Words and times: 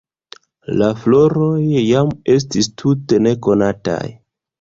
La 0.77 0.85
floroj 1.01 1.59
jam 1.89 2.09
estis 2.37 2.71
tute 2.83 3.21
nekonataj. 3.27 4.01